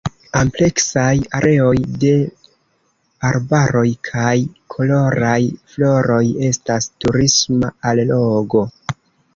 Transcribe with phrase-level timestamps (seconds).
[0.37, 2.13] Ampleksaj areoj de
[3.29, 4.33] arbaroj kaj
[4.77, 5.39] koloraj
[5.77, 8.67] floroj estas turisma allogo.